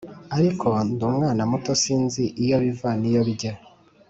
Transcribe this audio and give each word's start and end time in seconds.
ariko 0.37 0.67
ndi 0.91 1.03
umwana 1.09 1.41
muto 1.51 1.71
sinzi 1.83 2.23
iyo 2.43 2.57
biva 2.63 2.89
n’iyo 2.99 3.21
bijya 3.27 3.53